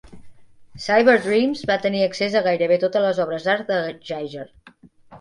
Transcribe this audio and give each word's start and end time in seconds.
Cyberdreams 0.85 1.61
va 1.73 1.77
tenir 1.85 2.03
accés 2.07 2.39
a 2.41 2.43
gairebé 2.49 2.81
totes 2.87 3.07
les 3.09 3.23
obres 3.29 3.49
d'art 3.51 3.73
de 3.73 3.81
Giger. 4.13 4.53